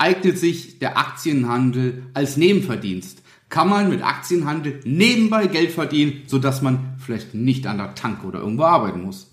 [0.00, 3.22] eignet sich der Aktienhandel als Nebenverdienst?
[3.50, 8.40] Kann man mit Aktienhandel nebenbei Geld verdienen, sodass man vielleicht nicht an der Tanke oder
[8.40, 9.30] irgendwo arbeiten muss?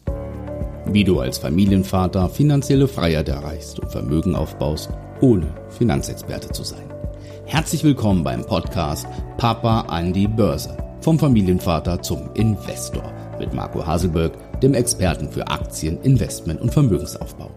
[0.87, 4.89] Wie du als Familienvater finanzielle Freiheit erreichst und Vermögen aufbaust,
[5.21, 6.91] ohne Finanzexperte zu sein.
[7.45, 9.07] Herzlich willkommen beim Podcast
[9.37, 10.75] Papa an die Börse.
[11.01, 17.51] Vom Familienvater zum Investor mit Marco Haselberg, dem Experten für Aktien, Investment und Vermögensaufbau.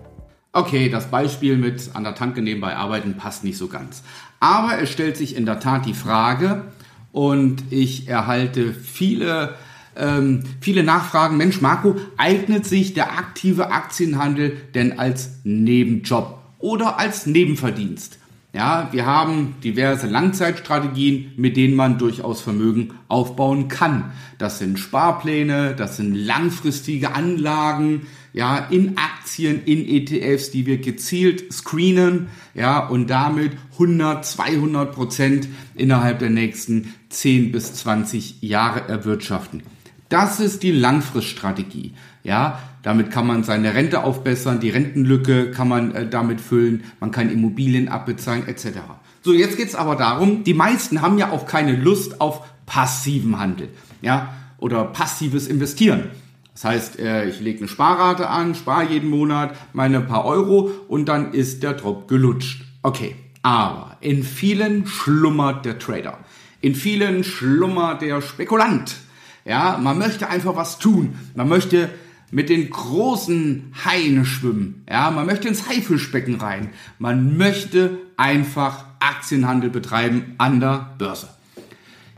[0.53, 4.03] Okay, das Beispiel mit an der Tanke nebenbei arbeiten passt nicht so ganz.
[4.41, 6.65] Aber es stellt sich in der Tat die Frage
[7.13, 9.55] und ich erhalte viele,
[9.97, 11.37] ähm, viele Nachfragen.
[11.37, 18.19] Mensch, Marco, eignet sich der aktive Aktienhandel denn als Nebenjob oder als Nebenverdienst?
[18.53, 24.11] Ja, wir haben diverse Langzeitstrategien, mit denen man durchaus Vermögen aufbauen kann.
[24.39, 31.53] Das sind Sparpläne, das sind langfristige Anlagen, ja, in Aktien, in ETFs, die wir gezielt
[31.53, 39.63] screenen, ja, und damit 100, 200 Prozent innerhalb der nächsten 10 bis 20 Jahre erwirtschaften.
[40.09, 41.95] Das ist die Langfriststrategie.
[42.23, 47.11] Ja, damit kann man seine Rente aufbessern, die Rentenlücke kann man äh, damit füllen, man
[47.11, 48.81] kann Immobilien abbezahlen etc.
[49.23, 53.69] So, jetzt geht's aber darum, die meisten haben ja auch keine Lust auf passiven Handel,
[54.03, 56.11] ja, oder passives Investieren.
[56.55, 61.09] Das heißt, äh, ich lege eine Sparrate an, spare jeden Monat meine paar Euro und
[61.09, 62.65] dann ist der Drop gelutscht.
[62.83, 66.19] Okay, aber in vielen schlummert der Trader.
[66.61, 68.97] In vielen schlummert der Spekulant.
[69.45, 71.19] Ja, man möchte einfach was tun.
[71.35, 71.91] Man möchte
[72.31, 74.85] mit den großen Haien schwimmen.
[74.89, 76.71] Ja, man möchte ins Haifischbecken rein.
[76.99, 81.29] Man möchte einfach Aktienhandel betreiben an der Börse.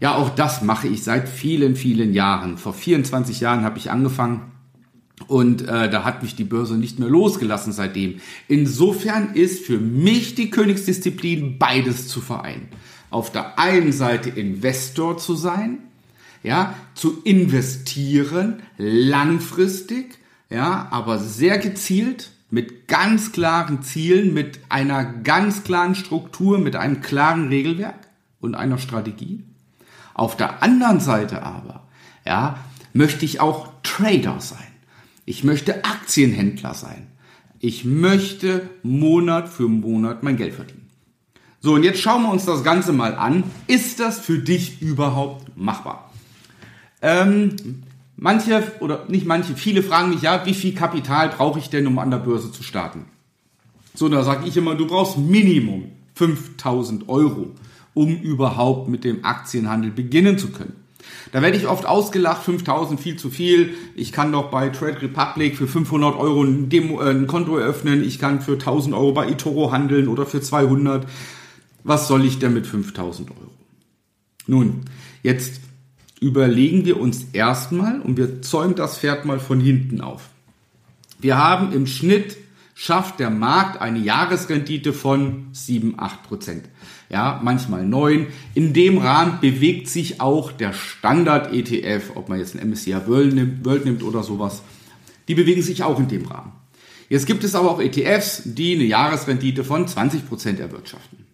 [0.02, 2.58] Ja, auch das mache ich seit vielen, vielen Jahren.
[2.58, 4.50] Vor 24 Jahren habe ich angefangen
[5.28, 8.16] und äh, da hat mich die Börse nicht mehr losgelassen seitdem.
[8.48, 12.66] Insofern ist für mich die Königsdisziplin beides zu vereinen.
[13.10, 15.78] Auf der einen Seite Investor zu sein,
[16.42, 20.18] ja, zu investieren, langfristig,
[20.50, 27.02] ja, aber sehr gezielt, mit ganz klaren Zielen, mit einer ganz klaren Struktur, mit einem
[27.02, 28.08] klaren Regelwerk
[28.40, 29.44] und einer Strategie.
[30.14, 31.82] Auf der anderen Seite aber,
[32.26, 32.58] ja,
[32.92, 34.58] möchte ich auch Trader sein.
[35.24, 37.06] Ich möchte Aktienhändler sein.
[37.60, 40.90] Ich möchte Monat für Monat mein Geld verdienen.
[41.60, 43.44] So, und jetzt schauen wir uns das Ganze mal an.
[43.68, 46.10] Ist das für dich überhaupt machbar?
[47.00, 47.84] Ähm,
[48.16, 51.98] manche oder nicht manche, viele fragen mich ja, wie viel Kapital brauche ich denn, um
[52.00, 53.04] an der Börse zu starten?
[53.94, 55.84] So, da sage ich immer, du brauchst Minimum
[56.14, 57.52] 5000 Euro,
[57.94, 60.82] um überhaupt mit dem Aktienhandel beginnen zu können.
[61.32, 63.74] Da werde ich oft ausgelacht, 5000 viel zu viel.
[63.94, 68.04] Ich kann doch bei Trade Republic für 500 Euro ein, Demo, äh, ein Konto eröffnen.
[68.04, 71.06] Ich kann für 1000 Euro bei eToro handeln oder für 200.
[71.84, 73.50] Was soll ich denn mit 5000 Euro?
[74.46, 74.82] Nun,
[75.22, 75.60] jetzt
[76.20, 80.28] überlegen wir uns erstmal und wir zäumen das Pferd mal von hinten auf.
[81.18, 82.36] Wir haben im Schnitt
[82.82, 86.64] schafft der Markt eine Jahresrendite von 7, 8 Prozent.
[87.08, 88.26] Ja, manchmal 9.
[88.54, 93.64] In dem Rahmen bewegt sich auch der Standard-ETF, ob man jetzt ein MSCI World nimmt,
[93.64, 94.62] World nimmt oder sowas.
[95.28, 96.50] Die bewegen sich auch in dem Rahmen.
[97.08, 101.24] Jetzt gibt es aber auch ETFs, die eine Jahresrendite von 20 Prozent erwirtschaften.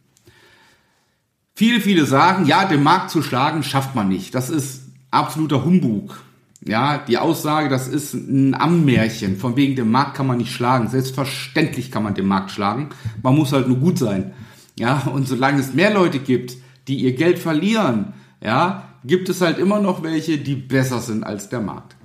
[1.55, 4.35] Viele, viele sagen, ja, den Markt zu schlagen schafft man nicht.
[4.35, 6.21] Das ist absoluter Humbug.
[6.65, 9.37] Ja, die Aussage, das ist ein Ammärchen.
[9.37, 10.89] Von wegen dem Markt kann man nicht schlagen.
[10.89, 12.89] Selbstverständlich kann man den Markt schlagen.
[13.23, 14.33] Man muss halt nur gut sein.
[14.79, 16.57] Ja, und solange es mehr Leute gibt,
[16.89, 21.49] die ihr Geld verlieren, ja, gibt es halt immer noch welche, die besser sind als
[21.49, 21.97] der Markt.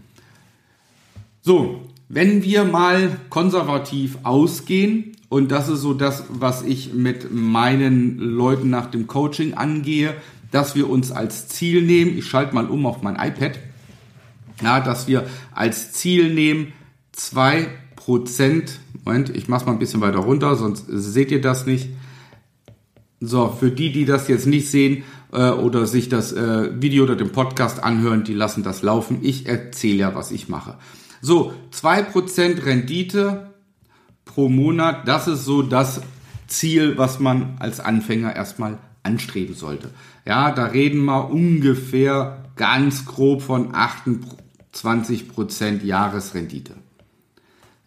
[1.42, 8.20] So, wenn wir mal konservativ ausgehen, und das ist so das, was ich mit meinen
[8.20, 10.14] Leuten nach dem Coaching angehe,
[10.52, 13.60] dass wir uns als Ziel nehmen, ich schalte mal um auf mein iPad,
[14.62, 16.74] ja, dass wir als Ziel nehmen,
[17.12, 21.90] zwei Prozent, Moment, ich mach's mal ein bisschen weiter runter, sonst seht ihr das nicht.
[23.20, 27.16] So, für die, die das jetzt nicht sehen äh, oder sich das äh, Video oder
[27.16, 29.20] den Podcast anhören, die lassen das laufen.
[29.22, 30.78] Ich erzähle ja, was ich mache.
[31.22, 33.54] So, zwei Prozent Rendite
[34.26, 36.02] pro Monat, das ist so das
[36.48, 39.90] Ziel, was man als Anfänger erstmal anstreben sollte.
[40.26, 43.74] Ja, da reden wir ungefähr ganz grob von
[44.74, 46.76] 28% Jahresrendite.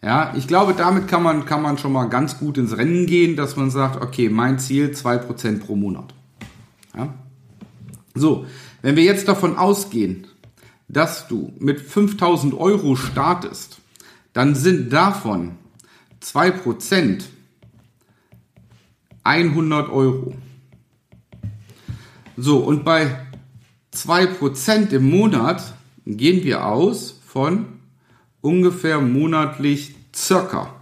[0.01, 3.35] Ja, ich glaube, damit kann man, kann man schon mal ganz gut ins Rennen gehen,
[3.35, 6.13] dass man sagt, okay, mein Ziel 2% pro Monat.
[6.95, 7.13] Ja?
[8.13, 8.45] So,
[8.81, 10.27] wenn wir jetzt davon ausgehen,
[10.87, 13.79] dass du mit 5000 Euro startest,
[14.33, 15.57] dann sind davon
[16.23, 17.23] 2%
[19.23, 20.35] 100 Euro.
[22.37, 23.19] So, und bei
[23.93, 25.73] 2% im Monat
[26.15, 27.79] gehen wir aus von
[28.41, 30.73] ungefähr monatlich circa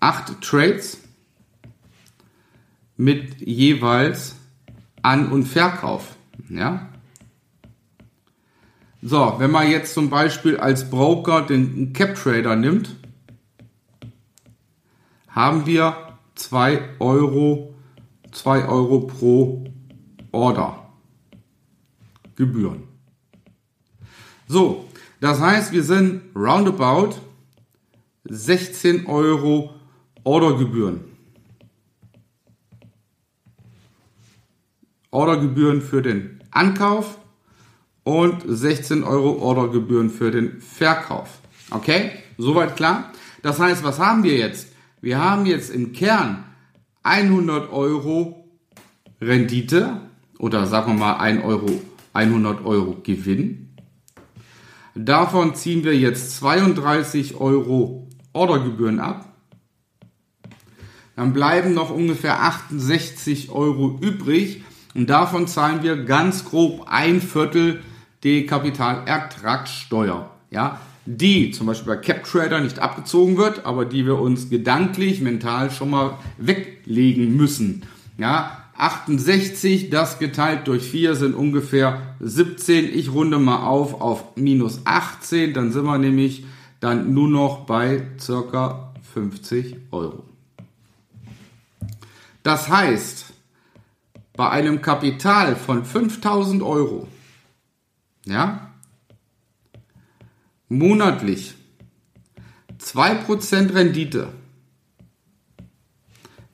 [0.00, 0.98] 8 Trades
[2.96, 4.36] mit jeweils
[5.00, 6.16] An- und Verkauf.
[6.48, 6.88] Ja?
[9.00, 12.94] So, wenn man jetzt zum Beispiel als Broker den Cap Trader nimmt,
[15.28, 17.74] haben wir 2 Euro,
[18.30, 19.64] 2 Euro pro
[20.30, 20.92] Order
[22.36, 22.91] Gebühren.
[24.48, 24.88] So,
[25.20, 27.14] das heißt, wir sind roundabout
[28.24, 29.74] 16 Euro
[30.24, 31.00] Ordergebühren.
[35.10, 37.18] Ordergebühren für den Ankauf
[38.04, 41.40] und 16 Euro Ordergebühren für den Verkauf.
[41.70, 43.12] Okay, soweit klar.
[43.42, 44.68] Das heißt, was haben wir jetzt?
[45.00, 46.44] Wir haben jetzt im Kern
[47.02, 48.48] 100 Euro
[49.20, 50.00] Rendite
[50.38, 51.80] oder sagen wir mal 1 Euro,
[52.12, 53.71] 100 Euro Gewinn.
[54.94, 59.28] Davon ziehen wir jetzt 32 Euro Ordergebühren ab.
[61.16, 64.62] Dann bleiben noch ungefähr 68 Euro übrig
[64.94, 67.82] und davon zahlen wir ganz grob ein Viertel
[68.22, 70.30] die Kapitalertragssteuer.
[70.50, 75.70] Ja, die zum Beispiel bei CapTrader nicht abgezogen wird, aber die wir uns gedanklich, mental
[75.70, 77.82] schon mal weglegen müssen.
[78.18, 82.86] Ja, 68, das geteilt durch 4 sind ungefähr 17.
[82.86, 86.44] Ich runde mal auf auf minus 18, dann sind wir nämlich
[86.80, 90.24] dann nur noch bei circa 50 Euro.
[92.42, 93.26] Das heißt,
[94.34, 97.06] bei einem Kapital von 5000 Euro,
[98.24, 98.72] ja,
[100.68, 101.54] monatlich
[102.80, 104.28] 2% Rendite,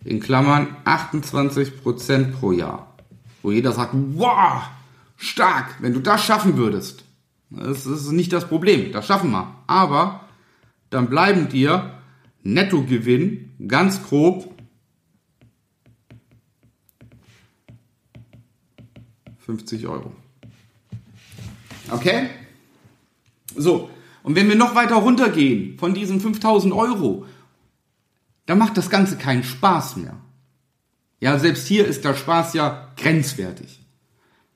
[0.09, 2.95] in Klammern 28% pro Jahr,
[3.43, 4.63] wo jeder sagt, wow,
[5.17, 7.05] stark, wenn du das schaffen würdest.
[7.51, 9.55] Das ist nicht das Problem, das schaffen wir.
[9.67, 10.25] Aber
[10.89, 11.93] dann bleiben dir
[12.43, 14.55] Nettogewinn ganz grob
[19.41, 20.13] 50 Euro.
[21.91, 22.31] Okay?
[23.57, 23.91] So,
[24.23, 27.27] und wenn wir noch weiter runtergehen von diesen 5000 Euro,
[28.49, 30.17] dann macht das Ganze keinen Spaß mehr.
[31.21, 33.79] Ja, selbst hier ist der Spaß ja grenzwertig.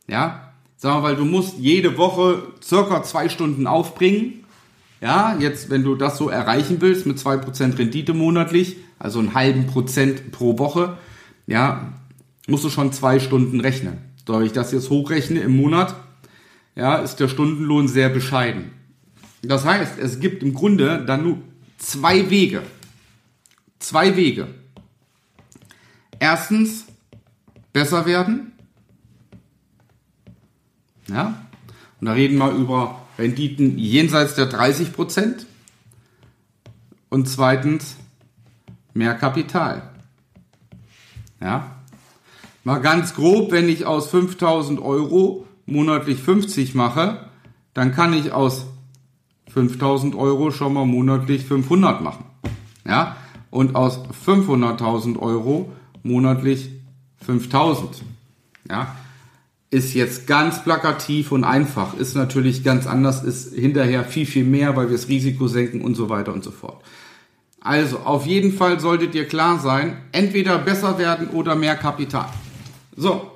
[0.09, 4.45] Ja, sagen wir, weil du musst jede Woche circa zwei Stunden aufbringen.
[5.03, 9.35] Ja, jetzt, wenn du das so erreichen willst mit zwei Prozent Rendite monatlich, also einen
[9.35, 10.97] halben Prozent pro Woche,
[11.47, 11.93] ja,
[12.49, 13.99] musst du schon zwei Stunden rechnen.
[14.27, 15.95] Soll ich das jetzt hochrechne im Monat,
[16.77, 18.71] ja, ist der Stundenlohn sehr bescheiden.
[19.43, 21.39] Das heißt, es gibt im Grunde dann nur
[21.77, 22.63] zwei Wege.
[23.83, 24.49] Zwei Wege.
[26.19, 26.87] Erstens,
[27.73, 28.53] besser werden.
[31.09, 31.47] Ja,
[32.01, 35.47] und da reden wir über Renditen jenseits der 30 Prozent.
[37.11, 37.97] Und zweitens,
[38.95, 39.91] mehr Kapital.
[41.41, 41.83] Ja,
[42.65, 47.27] Mal ganz grob, wenn ich aus 5000 Euro monatlich 50 mache,
[47.75, 48.67] dann kann ich aus
[49.53, 52.25] 5000 Euro schon mal monatlich 500 machen.
[52.87, 53.17] Ja?
[53.53, 55.71] Und aus 500.000 Euro
[56.03, 56.71] monatlich
[57.25, 58.03] 5000.
[58.69, 58.97] Ja?
[59.71, 64.75] Ist jetzt ganz plakativ und einfach, ist natürlich ganz anders, ist hinterher viel, viel mehr,
[64.75, 66.83] weil wir das Risiko senken und so weiter und so fort.
[67.61, 72.29] Also, auf jeden Fall solltet ihr klar sein, entweder besser werden oder mehr Kapital.
[72.97, 73.33] So.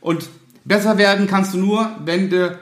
[0.00, 0.30] Und
[0.64, 2.58] besser werden kannst du nur, wenn du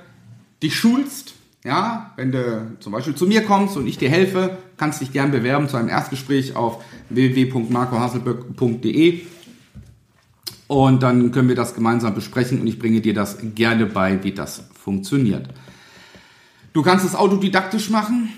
[0.63, 1.36] dich schulst.
[1.67, 5.33] Ja, wenn du zum Beispiel zu mir kommst und ich dir helfe, kannst dich gern
[5.33, 9.23] bewerben zu einem Erstgespräch auf www.marcohasselböck.de
[10.69, 14.31] und dann können wir das gemeinsam besprechen und ich bringe dir das gerne bei, wie
[14.31, 15.49] das funktioniert.
[16.73, 18.33] Du kannst es autodidaktisch machen.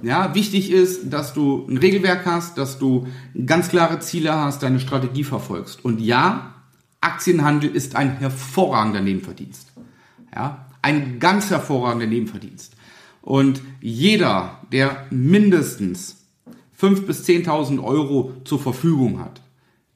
[0.00, 3.06] Ja, wichtig ist, dass du ein Regelwerk hast, dass du
[3.44, 5.84] ganz klare Ziele hast, deine Strategie verfolgst.
[5.84, 6.54] Und ja,
[7.02, 9.70] Aktienhandel ist ein hervorragender Nebenverdienst.
[10.34, 12.76] Ja, ein ganz hervorragender Nebenverdienst.
[13.22, 16.26] Und jeder, der mindestens
[16.78, 19.40] 5.000 bis 10.000 Euro zur Verfügung hat,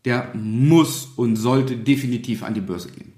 [0.06, 3.12] der muss und sollte definitiv an die Börse gehen.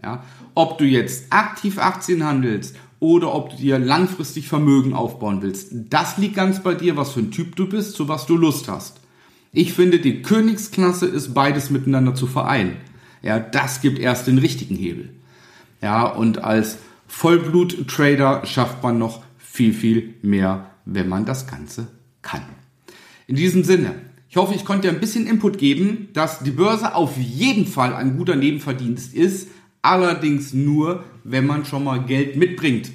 [0.00, 0.22] Ja,
[0.54, 6.18] ob du jetzt aktiv Aktien handelst oder ob du dir langfristig Vermögen aufbauen willst, das
[6.18, 9.00] liegt ganz bei dir, was für ein Typ du bist, zu was du Lust hast.
[9.50, 12.76] Ich finde, die Königsklasse ist beides miteinander zu vereinen.
[13.22, 15.10] Ja, das gibt erst den richtigen Hebel.
[15.82, 21.88] Ja, und als Vollblut-Trader schafft man noch viel, viel mehr, wenn man das Ganze
[22.22, 22.42] kann.
[23.26, 23.94] In diesem Sinne,
[24.30, 28.18] Ich hoffe, ich konnte ein bisschen Input geben, dass die Börse auf jeden Fall ein
[28.18, 29.48] guter Nebenverdienst ist,
[29.80, 32.90] allerdings nur, wenn man schon mal Geld mitbringt.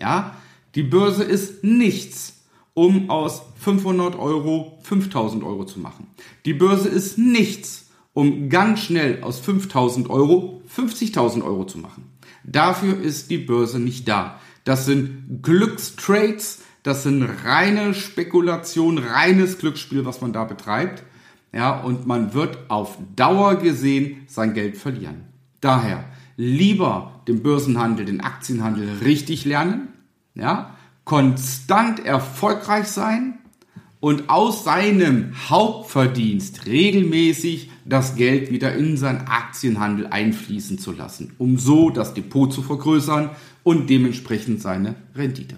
[0.00, 0.34] Ja,
[0.74, 6.06] die Börse ist nichts, um aus 500 Euro 5000 Euro zu machen.
[6.46, 12.04] Die Börse ist nichts, um ganz schnell aus 5000 Euro 50.000 Euro zu machen.
[12.44, 14.40] Dafür ist die Börse nicht da.
[14.64, 21.02] Das sind Glückstrades, das sind reine Spekulation, reines Glücksspiel, was man da betreibt.
[21.52, 25.24] Ja, und man wird auf Dauer gesehen sein Geld verlieren.
[25.60, 26.04] Daher
[26.36, 29.88] lieber den Börsenhandel, den Aktienhandel richtig lernen,
[30.34, 33.38] ja, konstant erfolgreich sein
[34.00, 41.58] und aus seinem Hauptverdienst regelmäßig das Geld wieder in seinen Aktienhandel einfließen zu lassen, um
[41.58, 43.30] so das Depot zu vergrößern
[43.62, 45.56] und dementsprechend seine Rendite.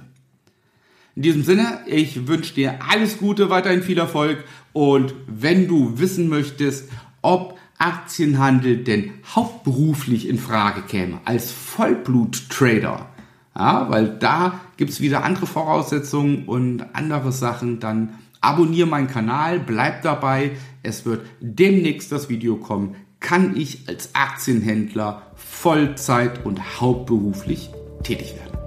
[1.14, 6.28] In diesem Sinne, ich wünsche dir alles Gute, weiterhin viel Erfolg und wenn du wissen
[6.28, 6.90] möchtest,
[7.22, 13.08] ob Aktienhandel denn hauptberuflich in Frage käme, als Vollblut-Trader,
[13.56, 19.60] ja, weil da gibt es wieder andere Voraussetzungen und andere Sachen, dann abonniere meinen Kanal,
[19.60, 20.52] bleib dabei,
[20.82, 27.70] es wird demnächst das Video kommen, kann ich als Aktienhändler Vollzeit und hauptberuflich
[28.02, 28.58] tätig werden.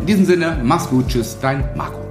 [0.00, 2.07] In diesem Sinne, mach's gut, tschüss, dein Marco.